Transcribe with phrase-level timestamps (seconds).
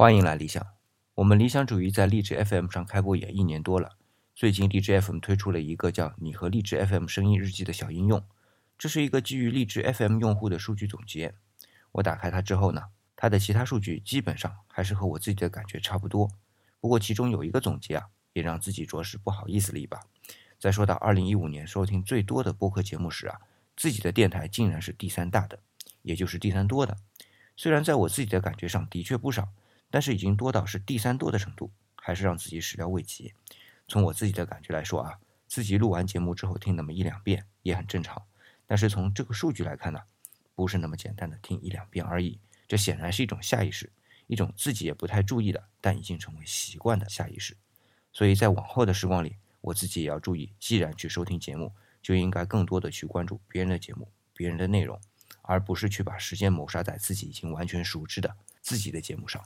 [0.00, 0.66] 欢迎来理想。
[1.16, 3.98] 我们理想主义在荔枝 FM 上开播也一年多了。
[4.34, 8.24] 最近荔枝 FM 推出了一个叫“你和荔枝 FM 声音日记”的小应用，
[8.78, 11.34] 这是一个基于荔枝 FM 用户的数据总结。
[11.92, 12.84] 我打开它之后呢，
[13.14, 16.30] 它的其他数据基本上还是和我自己的感觉差不多。
[16.80, 20.00] 不过其中有一个总结啊，也让自己着实不好意思了一把。
[20.58, 23.38] 在说到2015年收听最多的播客节目时啊，
[23.76, 25.58] 自己的电台竟然是第三大的，
[26.00, 26.96] 也就是第三多的。
[27.54, 29.50] 虽然在我自己的感觉上的确不少。
[29.90, 33.34] 但是已经多到是第三多的程度，还是让自己始料未及。
[33.88, 38.22] 从我自己的感觉来说啊，自己录完节目之后听那么一两遍也很正常。
[38.66, 40.00] 但是从这个数据来看呢，
[40.54, 42.38] 不是那么简单的听一两遍而已。
[42.68, 43.90] 这显然是一种下意识，
[44.28, 47.56] 一种自己也不太注意的，但已经成为习惯的下意识。
[48.12, 55.00] 所以在往后的时光里，我自己也要注意，既然去收听节目，就应该更多的去关注别人的节目、别人的内容，
[55.42, 59.44] 而不是去把时间谋杀在自己已经完全熟知的自己的节目上。